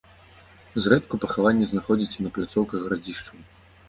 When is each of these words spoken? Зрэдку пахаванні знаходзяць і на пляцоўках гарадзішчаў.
Зрэдку 0.85 1.19
пахаванні 1.25 1.67
знаходзяць 1.71 2.15
і 2.17 2.25
на 2.29 2.31
пляцоўках 2.39 2.79
гарадзішчаў. 2.87 3.37